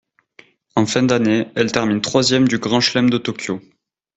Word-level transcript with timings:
En 0.75 0.87
fin 0.87 1.03
d'année, 1.03 1.51
elle 1.55 1.71
termine 1.71 2.01
troisième 2.01 2.47
du 2.47 2.57
Grand 2.57 2.79
Chelem 2.79 3.11
de 3.11 3.19
Tokyo. 3.19 3.59